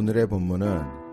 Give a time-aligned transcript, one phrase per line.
[0.00, 0.66] 오늘의 본문은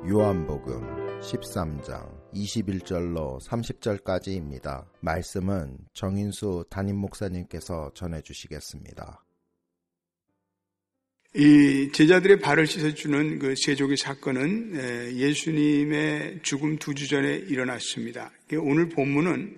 [0.10, 4.86] 요한복음 13장 21절로 30절까지입니다.
[5.02, 9.26] 말씀은 정인수 담임 목사님께서 전해 주시겠습니다.
[11.36, 18.32] 이 제자들의 발을 씻어주는 그 세족의 사건은 예수님의 죽음 두 주 전에 일어났습니다.
[18.62, 19.58] 오늘 본문은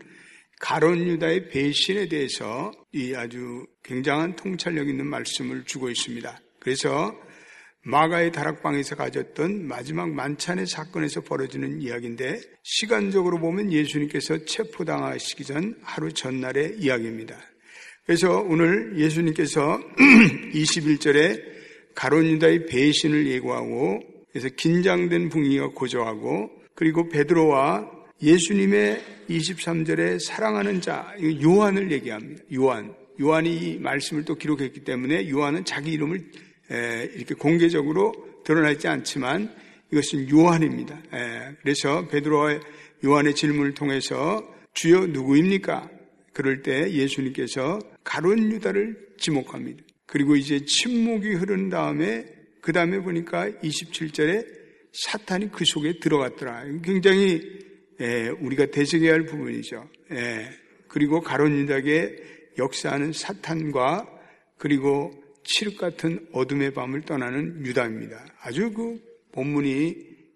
[0.60, 6.42] 가론 유다의 배신에 대해서 이 아주 굉장한 통찰력 있는 말씀을 주고 있습니다.
[6.60, 7.16] 그래서
[7.86, 16.78] 마가의 다락방에서 가졌던 마지막 만찬의 사건에서 벌어지는 이야기인데 시간적으로 보면 예수님께서 체포당하시기 전 하루 전날의
[16.78, 17.38] 이야기입니다.
[18.06, 19.80] 그래서 오늘 예수님께서
[20.54, 21.42] 21절에
[21.96, 27.90] 가론 유다의 배신을 예고하고 그래서 긴장된 분위기가 고조하고 그리고 베드로와
[28.22, 32.44] 예수님의 23절에 사랑하는 자 요한을 얘기합니다.
[32.54, 36.32] 요한 요한이 이 말씀을 또 기록했기 때문에 요한은 자기 이름을
[36.70, 39.54] 이렇게 공개적으로 드러나 있지 않지만
[39.92, 41.02] 이것은 요한입니다.
[41.62, 42.60] 그래서 베드로와
[43.04, 45.90] 요한의 질문을 통해서 주여 누구입니까?
[46.34, 49.84] 그럴 때 예수님께서 가론 유다를 지목합니다.
[50.06, 52.26] 그리고 이제 침묵이 흐른 다음에
[52.62, 54.46] 그 다음에 보니까 27절에
[54.92, 56.66] 사탄이 그 속에 들어갔더라.
[56.84, 57.42] 굉장히
[58.40, 59.90] 우리가 대적해야 할 부분이죠.
[60.88, 62.16] 그리고 가론 유다의
[62.58, 64.08] 역사하는 사탄과
[64.58, 68.26] 그리고 칠흑 같은 어둠의 밤을 떠나는 유다입니다.
[68.42, 69.00] 아주 그
[69.32, 69.96] 본문이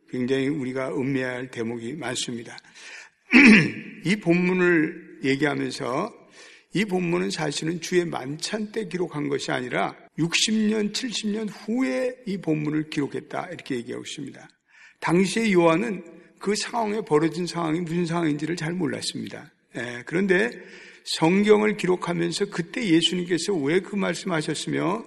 [0.09, 2.57] 굉장히 우리가 음미해야 할 대목이 많습니다.
[4.05, 6.23] 이 본문을 얘기하면서
[6.75, 13.47] 이 본문은 사실은 주의 만찬 때 기록한 것이 아니라 60년, 70년 후에 이 본문을 기록했다
[13.51, 14.47] 이렇게 얘기하고 있습니다.
[14.99, 16.03] 당시의 요한은
[16.39, 19.51] 그 상황에 벌어진 상황이 무슨 상황인지를 잘 몰랐습니다.
[19.75, 20.51] 예, 그런데
[21.05, 25.05] 성경을 기록하면서 그때 예수님께서 왜 그 말씀하셨으며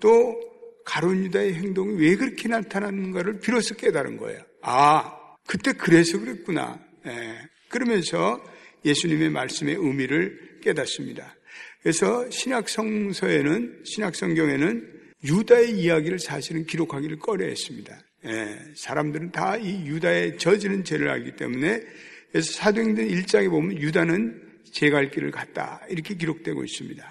[0.00, 0.40] 또
[0.84, 4.40] 가론 유다의 행동이 왜 그렇게 나타났는가를 비로소 깨달은 거예요.
[4.62, 6.80] 아, 그때 그래서 그랬구나.
[7.06, 8.42] 예, 그러면서
[8.84, 11.34] 예수님의 말씀의 의미를 깨닫습니다.
[11.82, 17.98] 그래서 신약 성서에는 신약 성경에는 유다의 이야기를 사실은 기록하기를 꺼려했습니다.
[18.26, 21.80] 예, 사람들은 다 이 유다의 저지른 죄를 알기 때문에
[22.32, 27.10] 그래서 사도행전 1장에 보면 유다는 제 갈 길을 갔다 이렇게 기록되고 있습니다.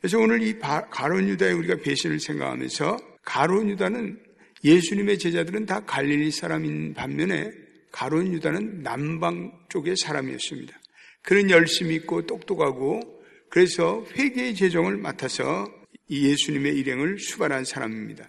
[0.00, 4.20] 그래서 오늘 이 가론 유다의 우리가 배신을 생각하면서 가론 유다는
[4.64, 7.50] 예수님의 제자들은 다 갈릴리 사람인 반면에
[7.90, 10.78] 가론 유다는 남방 쪽의 사람이었습니다.
[11.22, 15.68] 그는 열심히 있고 똑똑하고 그래서 회개의 재정을 맡아서
[16.08, 18.28] 이 예수님의 일행을 수반한 사람입니다.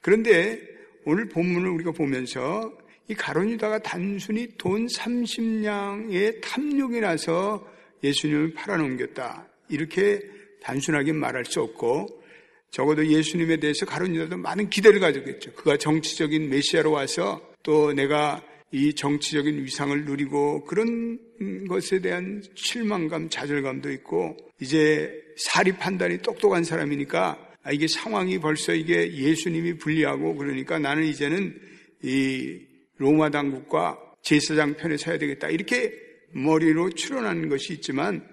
[0.00, 0.60] 그런데
[1.04, 2.76] 오늘 본문을 우리가 보면서
[3.08, 7.66] 이 가론 유다가 단순히 돈 30냥의 탐욕이 나서
[8.02, 9.48] 예수님을 팔아넘겼다.
[9.68, 10.20] 이렇게
[10.62, 12.22] 단순하게 말할 수 없고
[12.70, 15.54] 적어도 예수님에 대해서 가론 유다도 많은 기대를 가졌겠죠.
[15.54, 21.18] 그가 정치적인 메시아로 와서 또 내가 이 정치적인 위상을 누리고 그런
[21.68, 29.12] 것에 대한 실망감, 좌절감도 있고 이제 사리 판단이 똑똑한 사람이니까 아, 이게 상황이 벌써 이게
[29.12, 31.58] 예수님이 불리하고 그러니까 나는 이제는
[32.02, 32.60] 이
[32.98, 35.48] 로마 당국과 제사장 편에 서야 되겠다.
[35.48, 38.26] 이렇게 머리로 추론하는 것이 있지만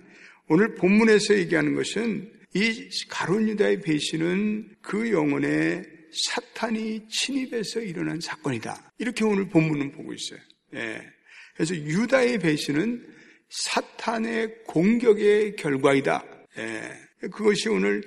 [0.47, 5.83] 오늘 본문에서 얘기하는 것은 이 가론 유다의 배신은 그 영혼에
[6.29, 8.93] 사탄이 침입해서 일어난 사건이다.
[8.99, 10.39] 이렇게 오늘 본문은 보고 있어요.
[10.75, 11.01] 예.
[11.55, 13.05] 그래서 유다의 배신은
[13.49, 16.25] 사탄의 공격의 결과이다.
[16.59, 17.27] 예.
[17.29, 18.03] 그것이 오늘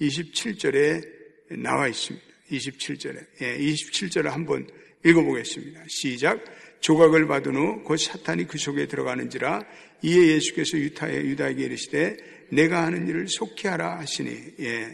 [0.00, 2.26] 27절에 나와 있습니다.
[2.50, 3.26] 27절에.
[3.42, 3.58] 예.
[3.58, 4.66] 27절을 한번
[5.04, 5.84] 읽어보겠습니다.
[5.88, 6.44] 시작.
[6.82, 9.62] 조각을 받은 후 곧 사탄이 그 속에 들어가는지라
[10.02, 12.16] 이에 예수께서 유타에 유다에게 이르시되
[12.50, 14.30] 내가 하는 일을 속히 하라 하시니
[14.60, 14.88] 예.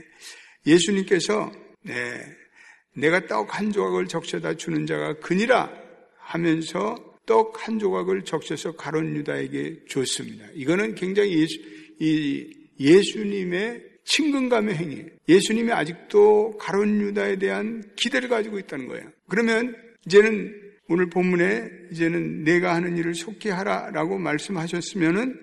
[0.67, 1.51] 예수님께서
[1.83, 1.95] 네,
[2.95, 5.73] 내가 떡 한 조각을 적셔다 주는 자가 그니라
[6.19, 6.95] 하면서
[7.27, 10.47] 떡 한 조각을 적셔서 가론 유다에게 줬습니다.
[10.55, 11.59] 이거는 굉장히 예수,
[12.01, 15.05] 이 예수님의 친근감의 행위.
[15.29, 19.11] 예수님이 아직도 가론 유다에 대한 기대를 가지고 있다는 거예요.
[19.29, 19.75] 그러면
[20.07, 25.39] 이제는 오늘 본문에 이제는 내가 하는 일을 속히 하라라고 말씀하셨으면은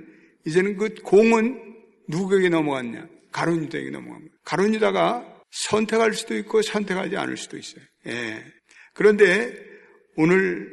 [0.46, 1.76] 이제는 그 공은
[2.08, 3.08] 누구에게 넘어갔냐?
[3.32, 4.32] 가론 유다에게 넘어간 거예요.
[4.44, 7.84] 가론 유다가 선택할 수도 있고 선택하지 않을 수도 있어요.
[8.08, 8.44] 예.
[8.94, 9.54] 그런데
[10.16, 10.70] 오늘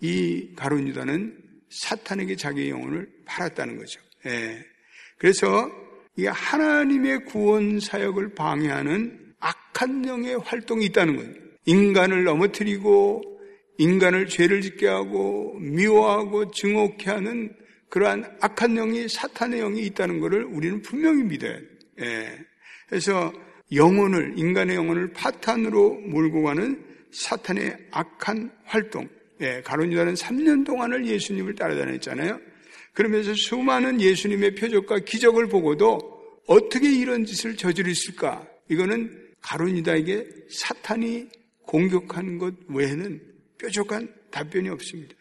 [0.00, 1.36] 이 가룟 유다는
[1.70, 4.00] 사탄에게 자기의 영혼을 팔았다는 거죠.
[4.26, 4.64] 예.
[5.18, 5.70] 그래서
[6.16, 11.34] 이 하나님의 구원 사역을 방해하는 악한 영의 활동이 있다는 거예요.
[11.66, 13.35] 인간을 넘어뜨리고
[13.78, 17.54] 인간을 죄를 짓게 하고 미워하고 증오케 하는
[17.88, 21.68] 그러한 악한 영이 사탄의 영이 있다는 것을 우리는 분명히 믿어야 돼요.
[22.00, 22.38] 예.
[22.88, 23.32] 그래서
[23.72, 29.08] 영혼을 인간의 영혼을 파탄으로 몰고 가는 사탄의 악한 활동.
[29.40, 32.40] 예, 가론 유다는 3년 동안을 예수님을 따라다녔잖아요.
[32.94, 35.98] 그러면서 수많은 예수님의 표적과 기적을 보고도
[36.46, 38.46] 어떻게 이런 짓을 저지르실까?
[38.70, 41.28] 이거는 가론 유다에게 사탄이
[41.66, 43.20] 공격하는 것 외에는
[43.58, 45.14] 뾰족한 답변이 없습니다.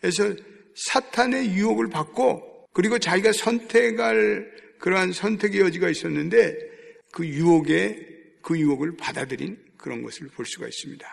[0.00, 0.34] 그래서
[0.74, 6.56] 사탄의 유혹을 받고 그리고 자기가 선택할 그러한 선택의 여지가 있었는데
[7.12, 8.06] 그 유혹에
[8.42, 11.06] 그 유혹을 받아들인 그런 것을 볼 수가 있습니다.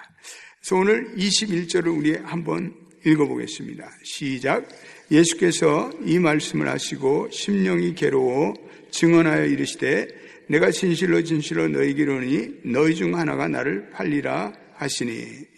[0.60, 2.74] 그래서 오늘 21절을 우리 한번
[3.06, 3.90] 읽어보겠습니다.
[4.04, 4.68] 시작.
[5.12, 8.54] 예수께서 이 말씀을 하시고 심령이 괴로워
[8.92, 10.08] 증언하여 이르시되
[10.48, 15.12] 내가 진실로 진실로 너희에게 이르니 너희 중 하나가 나를 팔리라 하시니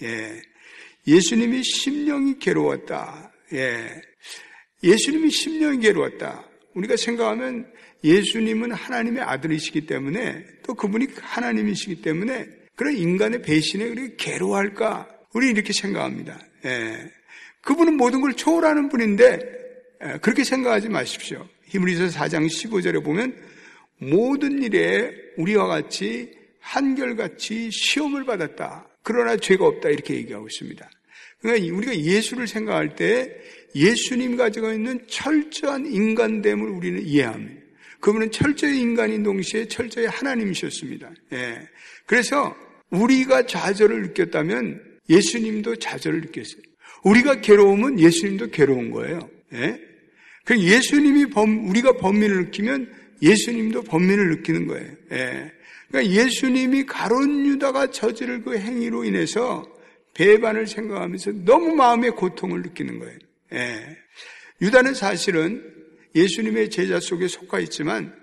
[0.04, 0.42] 예.
[1.08, 3.32] 예수님이 심령이 괴로웠다.
[3.54, 4.02] 예.
[4.84, 6.48] 예수님이 심령이 괴로웠다.
[6.74, 7.72] 우리가 생각하면
[8.04, 15.10] 예수님은 하나님의 아들이시기 때문에 또 그분이 하나님이시기 때문에 그런 인간의 배신에 우리 괴로워할까?
[15.34, 16.40] 우리 이렇게 생각합니다.
[16.66, 17.12] 예.
[17.62, 19.40] 그분은 모든 걸 초월하는 분인데
[20.04, 20.18] 예.
[20.22, 21.48] 그렇게 생각하지 마십시오.
[21.66, 23.36] 히브리서 4장 15절에 보면
[23.98, 26.32] 모든 일에 우리와 같이
[26.62, 28.88] 한결같이 시험을 받았다.
[29.04, 30.90] 그러나 죄가 없다 이렇게 얘기하고 있습니다.
[31.42, 33.34] 그러니까 우리가 예수를 생각할 때
[33.76, 37.62] 예수님 가지고 있는 철저한 인간됨을 우리는 이해합니다.
[38.00, 41.12] 그분은 철저히 인간인 동시에 철저히 하나님이셨습니다.
[41.34, 41.68] 예.
[42.06, 42.56] 그래서
[42.90, 46.62] 우리가 좌절을 느꼈다면 예수님도 좌절을 느꼈어요.
[47.04, 49.30] 우리가 괴로우면 예수님도 괴로운 거예요.
[49.54, 49.80] 예?
[50.46, 52.92] 그 예수님이 범, 우리가 범민을 느끼면
[53.22, 54.92] 예수님도 범민을 느끼는 거예요.
[55.12, 55.52] 예.
[55.90, 59.66] 그러니까 예수님이 가론 유다가 저지를 그 행위로 인해서
[60.14, 63.18] 배반을 생각하면서 너무 마음의 고통을 느끼는 거예요.
[63.54, 63.98] 예.
[64.62, 65.64] 유다는 사실은
[66.16, 68.14] 예수님의 제자 속에 속하 있지만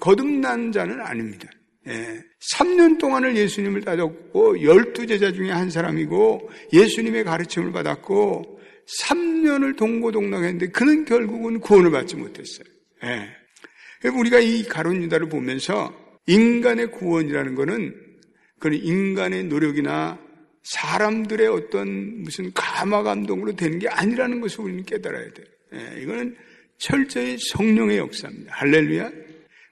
[0.00, 1.48] 거듭난 자는 아닙니다.
[1.88, 2.22] 예.
[2.54, 8.60] 3년 동안을 예수님을 따졌고 열두 제자 중에 한 사람이고 예수님의 가르침을 받았고
[9.00, 12.66] 3년을 동고동락했는데 그는 결국은 구원을 받지 못했어요.
[13.04, 14.08] 예.
[14.08, 17.94] 우리가 이 가론 유다를 보면서 인간의 구원이라는 것은
[18.58, 20.18] 그런 인간의 노력이나
[20.62, 25.46] 사람들의 어떤 무슨 감화 감동으로 되는 게 아니라는 것을 우리는 깨달아야 돼요.
[25.74, 26.36] 예, 이거는
[26.78, 28.54] 철저히 성령의 역사입니다.
[28.54, 29.10] 할렐루야.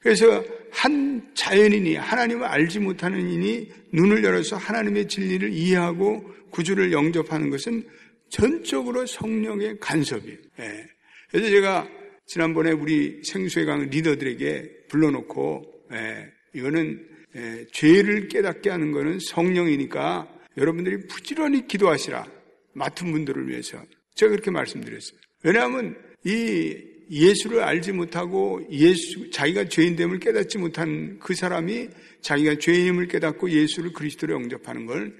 [0.00, 7.84] 그래서 한 자연인이 하나님을 알지 못하는 인이 눈을 열어서 하나님의 진리를 이해하고 구주를 영접하는 것은
[8.28, 10.38] 전적으로 성령의 간섭이에요.
[10.60, 10.86] 예.
[11.30, 11.88] 그래서 제가
[12.26, 15.62] 지난번에 우리 생수의 강 리더들에게 불러놓고
[15.92, 17.06] 예, 이거는
[17.36, 22.26] 예, 죄를 깨닫게 하는 것은 성령이니까 여러분들이 부지런히 기도하시라.
[22.72, 23.82] 맡은 분들을 위해서.
[24.14, 25.18] 제가 그렇게 말씀드렸어요.
[25.42, 26.76] 왜냐하면 이
[27.10, 31.88] 예수를 알지 못하고 예수, 자기가 죄인됨을 깨닫지 못한 그 사람이
[32.20, 35.16] 자기가 죄인임을 깨닫고 예수를 그리스도로 영접하는 걸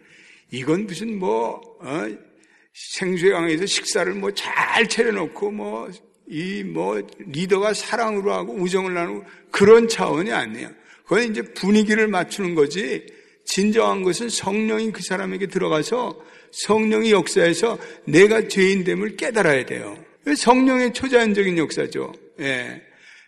[0.53, 2.09] 이건 무슨 뭐, 어,
[2.73, 5.91] 생수의 강에서 식사를 뭐 잘 차려놓고 뭐,
[6.29, 10.71] 이 뭐, 리더가 사랑으로 하고 우정을 나누고 그런 차원이 아니에요.
[11.11, 13.05] 그건 이제 분위기를 맞추는 거지
[13.45, 16.17] 진정한 것은 성령이 그 사람에게 들어가서
[16.53, 19.99] 성령이 역사에서 내가 죄인됨을 깨달아야 돼요.
[20.37, 22.13] 성령의 초자연적인 역사죠.
[22.39, 22.81] 예.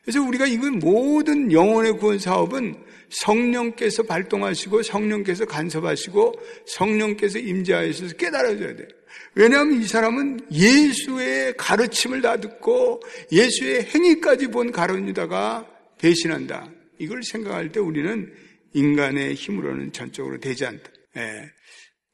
[0.05, 2.77] 그래서 우리가 이건 모든 영혼의 구원 사업은
[3.11, 6.35] 성령께서 발동하시고 성령께서 간섭하시고
[6.67, 8.89] 성령께서 임재하셔서 깨달아줘야 돼요.
[9.35, 15.67] 왜냐하면 이 사람은 예수의 가르침을 다 듣고 예수의 행위까지 본 가론유다가
[15.99, 16.71] 배신한다.
[16.99, 18.33] 이걸 생각할 때 우리는
[18.75, 20.91] 인간의 힘으로는 전적으로 되지 않다.
[21.17, 21.51] 예.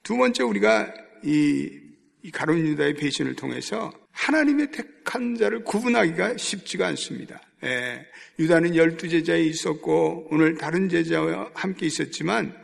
[0.03, 0.93] 두 번째 우리가
[1.25, 1.71] 이,
[2.23, 7.41] 이 가론 유다의 배신을 통해서 하나님의 택한 자를 구분하기가 쉽지가 않습니다.
[7.65, 8.07] 예.
[8.39, 12.55] 유다는 열두 제자에 있었고 오늘 다른 제자와 함께 있었지만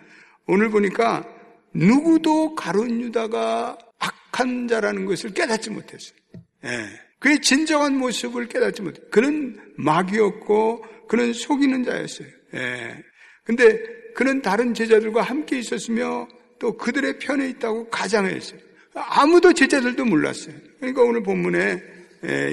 [0.46, 1.28] 오늘 보니까
[1.72, 6.16] 누구도 가론 유다가 악한 자라는 것을 깨닫지 못했어요.
[6.64, 7.03] 예.
[7.24, 9.08] 그의 진정한 모습을 깨닫지 못했어요.
[9.08, 12.28] 그는 마귀였고 그는 속이는 자였어요.
[12.52, 13.02] 예.
[13.44, 13.80] 근데
[14.14, 16.28] 그는 다른 제자들과 함께 있었으며
[16.58, 18.60] 또 그들의 편에 있다고 가장했어요.
[18.92, 20.54] 아무도 제자들도 몰랐어요.
[20.78, 21.82] 그러니까 오늘 본문에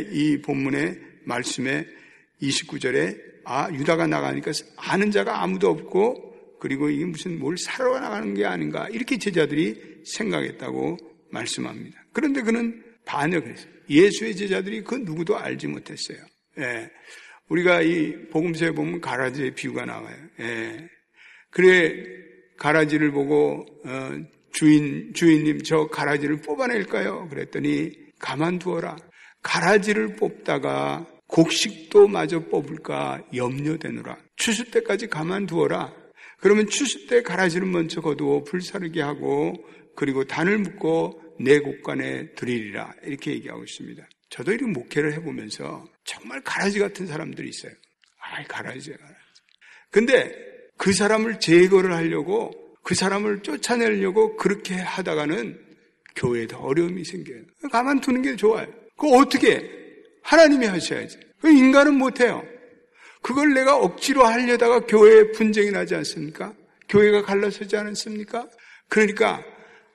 [0.10, 1.86] 이 본문의 말씀에
[2.42, 8.46] 29절에 아 유다가 나가니까 아는 자가 아무도 없고 그리고 이게 무슨 뭘 사러 나가는 게
[8.46, 10.98] 아닌가 이렇게 제자들이 생각했다고
[11.30, 12.06] 말씀합니다.
[12.14, 13.72] 그런데 그는 반역을 했어요.
[13.90, 16.18] 예수의 제자들이 그 누구도 알지 못했어요.
[16.60, 16.90] 예.
[17.50, 20.16] 우리가 이 복음서에 보면 가라지의 비유가 나와요.
[20.40, 20.88] 예.
[21.50, 21.94] 그래
[22.58, 24.12] 가라지를 보고 어,
[24.54, 27.28] 주인 주인님 저 가라지를 뽑아낼까요?
[27.30, 28.98] 그랬더니 가만두어라.
[29.42, 34.18] 가라지를 뽑다가 곡식도 마저 뽑을까 염려되노라.
[34.36, 35.94] 추수 때까지 가만두어라.
[36.40, 39.54] 그러면 추수 때 가라지를 먼저 거두어 불사르게 하고
[39.96, 44.08] 그리고 단을 묶고 내 곳간에 드리리라 이렇게 얘기하고 있습니다.
[44.30, 47.74] 저도 이렇게 목회를 해보면서 정말 가라지 같은 사람들이 있어요.
[48.20, 49.16] 아이 가라지야 가라지.
[49.90, 50.32] 근데
[50.78, 52.52] 그 사람을 제거를 하려고
[52.84, 55.60] 그 사람을 쫓아내려고 그렇게 하다가는
[56.16, 57.44] 교회에 더 어려움이 생겨요.
[57.72, 58.68] 가만두는 게 좋아요.
[58.98, 59.70] 그거 어떻게
[60.24, 61.18] 하나님이 하셔야지.
[61.42, 62.44] 그 인간은 못해요.
[63.22, 66.54] 그걸 내가 억지로 하려다가 교회에 분쟁이 나지 않습니까?
[66.90, 68.48] 교회가 갈라서지 않습니까?
[68.88, 69.44] 그러니까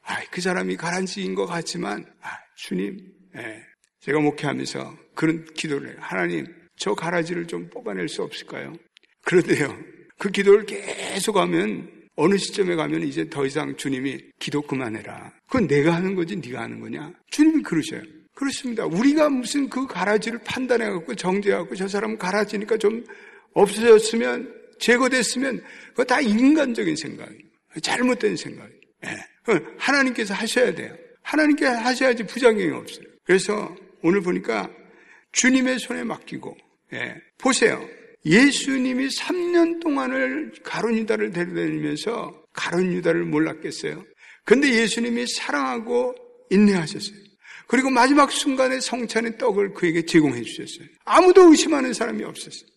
[0.06, 2.98] 아, 그 사람이 가란지인 것 같지만 아, 주님,
[3.36, 3.62] 예,
[4.00, 5.96] 제가 목회하면서 그런 기도를 해요.
[6.00, 6.46] 하나님,
[6.76, 8.74] 저 가라지를 좀 뽑아낼 수 없을까요?
[9.24, 9.76] 그런데요,
[10.18, 15.32] 그 기도를 계속 하면 어느 시점에 가면 이제 더 이상 주님이 기도 그만해라.
[15.46, 17.12] 그건 내가 하는 거지 네가 하는 거냐?
[17.30, 18.02] 주님이 그러셔요.
[18.34, 18.86] 그렇습니다.
[18.86, 23.04] 우리가 무슨 그 가라지를 판단해 갖고 정죄하고 저 사람 가라지니까 좀
[23.54, 27.40] 없어졌으면 제거됐으면 그거 다 인간적인 생각이에요.
[27.82, 28.80] 잘못된 생각이에요.
[29.06, 29.35] 예.
[29.78, 30.94] 하나님께서 하셔야 돼요.
[31.22, 33.06] 하나님께 하셔야지 부작용이 없어요.
[33.24, 34.70] 그래서 오늘 보니까
[35.32, 36.56] 주님의 손에 맡기고
[36.94, 37.14] 예.
[37.38, 37.86] 보세요.
[38.24, 44.04] 예수님이 3년 동안을 가론 유다를 데려다니면서 가론 유다를 몰랐겠어요.
[44.44, 46.14] 근데 예수님이 사랑하고
[46.50, 47.16] 인내하셨어요.
[47.68, 50.88] 그리고 마지막 순간에 성찬의 떡을 그에게 제공해 주셨어요.
[51.04, 52.68] 아무도 의심하는 사람이 없었어요.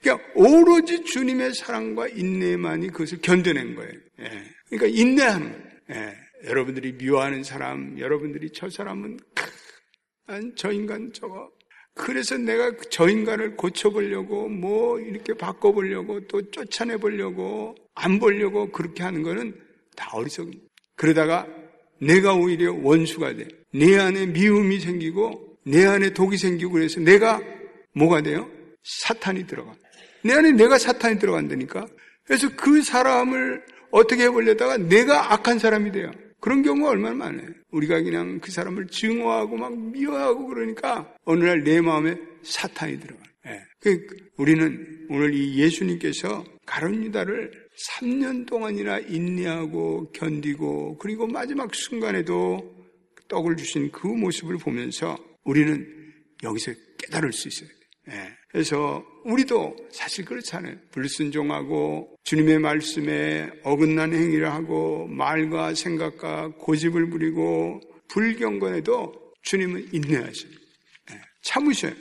[0.00, 3.92] 그러니까 오로지 주님의 사랑과 인내만이 그것을 견뎌낸 거예요.
[4.20, 4.42] 예.
[4.68, 5.65] 그러니까 인내하는 거예요.
[5.90, 6.16] 예.
[6.44, 9.18] 여러분들이 미워하는 사람, 여러분들이 저 사람은
[10.56, 11.50] 저 인간 저거
[11.94, 19.58] 그래서 내가 저 인간을 고쳐보려고 뭐 이렇게 바꿔보려고 또 쫓아내보려고 안 보려고 그렇게 하는 거는
[19.96, 20.52] 다 어리석은
[20.96, 21.46] 그러다가
[22.00, 23.48] 내가 오히려 원수가 돼.
[23.72, 27.40] 내 안에 미움이 생기고 내 안에 독이 생기고 그래서 내가
[27.94, 28.48] 뭐가 돼요?
[28.82, 29.74] 사탄이 들어가.
[30.22, 31.86] 내 안에 내가 사탄이 들어간다니까.
[32.24, 33.64] 그래서 그 사람을
[33.96, 36.10] 어떻게 해보려다가 내가 악한 사람이 돼요.
[36.38, 37.48] 그런 경우가 얼마나 많아요.
[37.70, 43.22] 우리가 그냥 그 사람을 증오하고 막 미워하고 그러니까 어느 날 내 마음에 사탄이 들어가.
[43.46, 43.62] 예.
[43.80, 47.50] 그 우리는 오늘 이 예수님께서 가론 유다를
[47.88, 52.74] 3년 동안이나 인내하고 견디고 그리고 마지막 순간에도
[53.28, 55.86] 떡을 주신 그 모습을 보면서 우리는
[56.42, 57.70] 여기서 깨달을 수 있어요.
[58.10, 58.36] 예.
[58.48, 60.76] 그래서 우리도 사실 그렇잖아요.
[60.92, 70.52] 불순종하고 주님의 말씀에 어긋난 행위를 하고 말과 생각과 고집을 부리고 불경건해도 주님은 인내하셔요.
[71.12, 71.20] 예.
[71.42, 71.92] 참으셔요.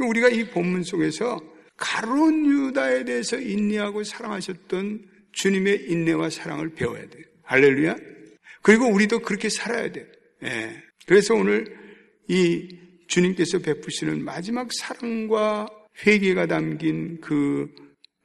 [0.00, 1.40] 우리가 이 본문 속에서
[1.76, 7.24] 가론 유다에 대해서 인내하고 사랑하셨던 주님의 인내와 사랑을 배워야 돼요.
[7.44, 7.96] 할렐루야.
[8.62, 10.06] 그리고 우리도 그렇게 살아야 돼요.
[10.44, 10.82] 예.
[11.06, 11.76] 그래서 오늘
[12.28, 12.76] 이
[13.08, 15.66] 주님께서 베푸시는 마지막 사랑과
[16.06, 17.68] 회개가 담긴 그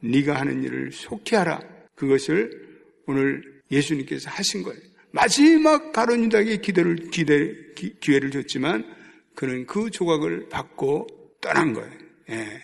[0.01, 1.61] 네가 하는 일을 속히 하라.
[1.95, 2.51] 그것을
[3.07, 4.79] 오늘 예수님께서 하신 거예요.
[5.11, 7.53] 마지막 가론 유다에게 기대를 기대
[7.99, 8.83] 기회를 줬지만
[9.35, 11.07] 그는 그 조각을 받고
[11.41, 11.91] 떠난 거예요.
[12.29, 12.61] 예.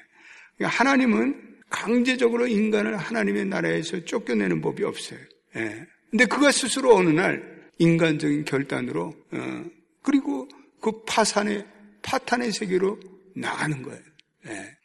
[0.58, 5.20] 그러니까 하나님은 강제적으로 인간을 하나님의 나라에서 쫓겨내는 법이 없어요.
[5.56, 5.86] 예.
[6.10, 9.64] 근데 그가 스스로 어느 날 인간적인 결단으로 어,
[10.02, 10.48] 그리고
[10.82, 11.66] 그 파산의
[12.02, 13.00] 파탄의 세계로
[13.36, 14.02] 나가는 거예요.
[14.48, 14.78] 예.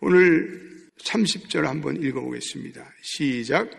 [0.00, 2.92] 오늘 30절 한번 읽어보겠습니다.
[3.02, 3.70] 시작.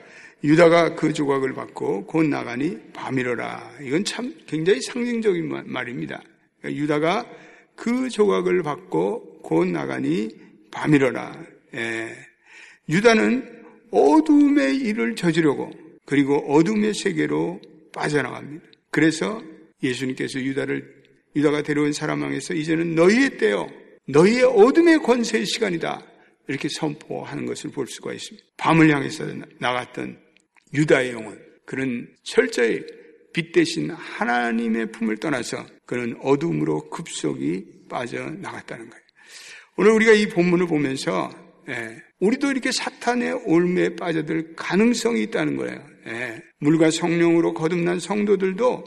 [0.43, 3.77] 유다가 그 조각을 받고 곧 나가니 밤이러라.
[3.81, 6.21] 이건 참 굉장히 상징적인 말입니다.
[6.59, 7.25] 그러니까 유다가
[7.75, 10.29] 그 조각을 받고 곧 나가니
[10.71, 11.45] 밤이러라.
[11.75, 12.15] 예.
[12.89, 15.71] 유다는 어둠의 일을 저지르고
[16.05, 17.61] 그리고 어둠의 세계로
[17.93, 18.65] 빠져나갑니다.
[18.91, 19.41] 그래서
[19.81, 20.94] 예수님께서 유다를
[21.35, 23.67] 유다가 데려온 사람 향해서 이제는 너희의 때요,
[24.07, 26.01] 너희의 어둠의 권세의 시간이다.
[26.47, 28.47] 이렇게 선포하는 것을 볼 수가 있습니다.
[28.57, 29.25] 밤을 향해서
[29.59, 30.19] 나갔던
[30.73, 32.83] 유다의 영혼, 그는 철저히
[33.33, 39.03] 빛 대신 하나님의 품을 떠나서 그는 어둠으로 급속히 빠져나갔다는 거예요.
[39.77, 41.29] 오늘 우리가 이 본문을 보면서
[41.67, 45.83] 예, 우리도 이렇게 사탄의 올매에 빠져들 가능성이 있다는 거예요.
[46.07, 48.83] 예, 물과 성령으로 거듭난 성도들도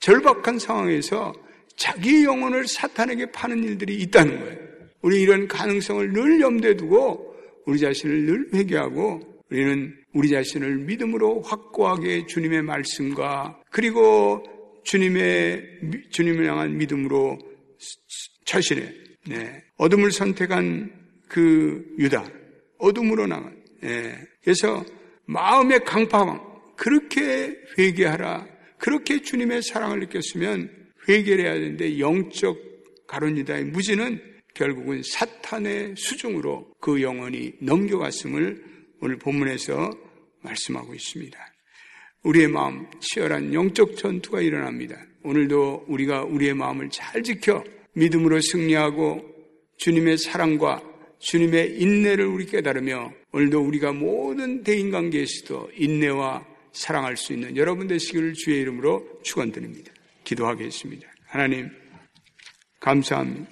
[0.00, 1.32] 절박한 상황에서
[1.76, 4.58] 자기 영혼을 사탄에게 파는 일들이 있다는 거예요.
[5.02, 7.34] 우리 이런 가능성을 늘 염두에 두고
[7.66, 14.42] 우리 자신을 늘 회개하고 우리는 우리 자신을 믿음으로 확고하게 주님의 말씀과 그리고
[14.84, 15.62] 주님의
[16.10, 17.38] 주님을 향한 믿음으로
[18.44, 20.90] 자신의 네, 어둠을 선택한
[21.28, 22.24] 그 유다.
[22.78, 23.56] 어둠으로 나간.
[23.82, 24.84] 네, 그래서
[25.26, 26.40] 마음의 강파감
[26.76, 28.46] 그렇게 회개하라.
[28.78, 30.70] 그렇게 주님의 사랑을 느꼈으면
[31.08, 32.58] 회개를 해야 되는데 영적
[33.06, 34.20] 가론 유다의 무지는
[34.54, 38.64] 결국은 사탄의 수중으로 그 영혼이 넘겨갔음을
[39.00, 39.90] 오늘 본문에서
[40.42, 41.38] 말씀하고 있습니다.
[42.22, 44.96] 우리의 마음 치열한 영적 전투가 일어납니다.
[45.22, 49.22] 오늘도 우리가 우리의 마음을 잘 지켜 믿음으로 승리하고
[49.78, 50.82] 주님의 사랑과
[51.18, 58.60] 주님의 인내를 우리 깨달으며 오늘도 우리가 모든 대인관계에서도 인내와 사랑할 수 있는 여러분 되시기를 주의
[58.60, 59.92] 이름으로 축원드립니다.
[60.26, 61.08] 기도하겠습니다.
[61.26, 61.70] 하나님
[62.80, 63.48] 감사합니다.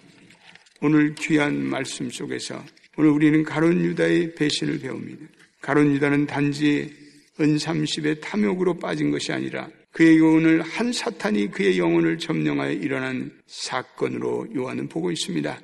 [0.82, 2.62] 오늘 귀한 말씀 속에서
[2.96, 5.26] 오늘 우리는 가론 유다의 배신을 배웁니다.
[5.62, 6.92] 가론 유다는 단지
[7.38, 14.88] 은30의 탐욕으로 빠진 것이 아니라 그의 영혼을 한 사탄이 그의 영혼을 점령하여 일어난 사건으로 요한은
[14.88, 15.60] 보고 있습니다.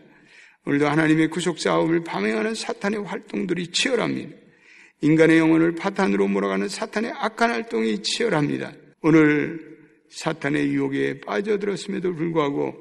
[0.67, 4.37] 오늘도 하나님의 구속 사업을 밤행하는 사탄의 활동들이 치열합니다.
[5.01, 8.73] 인간의 영혼을 파탄으로 몰아가는 사탄의 악한 활동이 치열합니다.
[9.03, 9.80] 오늘
[10.11, 12.75] 사탄의 유혹에 빠져들었음에도 불구하고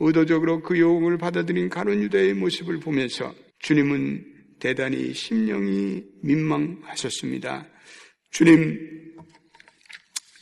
[0.00, 4.24] 의도적으로 그 유혹을 받아들인 가론 유다의 모습을 보면서 주님은
[4.58, 7.66] 대단히 심령이 민망하셨습니다.
[8.30, 8.78] 주님,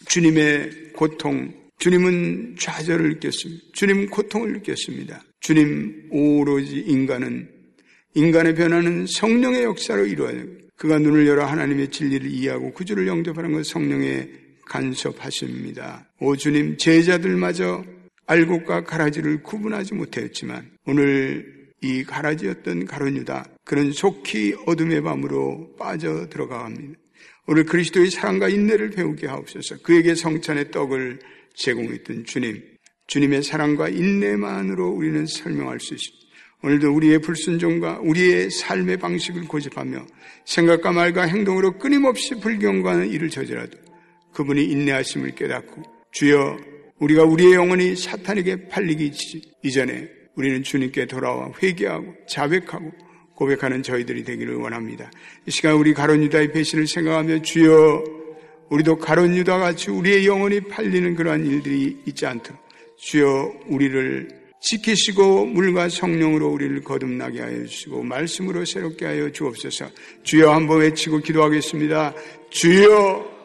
[0.06, 3.62] 주님의 고통, 주님은 좌절을 느꼈습니다.
[3.72, 5.22] 주님 고통을 느꼈습니다.
[5.40, 7.48] 주님 오로지 인간은
[8.14, 10.58] 인간의 변화는 성령의 역사로 됩니다.
[10.76, 16.06] 그가 눈을 열어 하나님의 진리를 이해하고 구주를 영접하는 것 성령의 간섭하십니다.
[16.20, 17.84] 오 주님 제자들마저
[18.26, 26.98] 알곡과 가라지를 구분하지 못했지만 오늘 이 가라지였던 가론유다 그는 속히 어둠의 밤으로 빠져 들어가갑니다.
[27.46, 29.78] 오늘 그리스도의 사랑과 인내를 배우게 하옵소서.
[29.82, 31.20] 그에게 성찬의 떡을
[31.54, 32.62] 제공했던 주님,
[33.06, 36.28] 주님의 사랑과 인내만으로 우리는 설명할 수 있습니다.
[36.62, 40.06] 오늘도 우리의 불순종과 우리의 삶의 방식을 고집하며
[40.44, 43.78] 생각과 말과 행동으로 끊임없이 불경과는 일을 저지라도
[44.38, 46.56] 그분이 인내하심을 깨닫고 주여
[47.00, 49.10] 우리가 우리의 영혼이 사탄에게 팔리기
[49.64, 52.92] 이전에 우리는 주님께 돌아와 회개하고 자백하고
[53.34, 55.10] 고백하는 저희들이 되기를 원합니다.
[55.46, 58.04] 이 시간 우리 가론 유다의 배신을 생각하며 주여
[58.70, 62.60] 우리도 가론 유다 같이 우리의 영혼이 팔리는 그러한 일들이 있지 않도록
[62.96, 64.28] 주여 우리를
[64.60, 69.88] 지키시고 물과 성령으로 우리를 거듭나게 하여 주시고 말씀으로 새롭게 하여 주옵소서.
[70.22, 72.14] 주여 한번 외치고 기도하겠습니다.
[72.50, 73.37] 주여